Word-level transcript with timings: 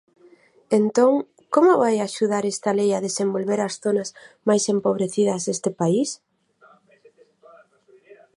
Entón, 0.79 1.11
¿como 1.53 1.71
vai 1.83 1.95
axudar 1.99 2.43
esta 2.53 2.71
lei 2.79 2.89
a 2.93 3.03
desenvolver 3.07 3.59
as 3.67 3.75
zonas 3.83 4.09
máis 4.47 4.63
empobrecidas 4.73 5.41
deste 5.43 5.69
país? 5.81 6.09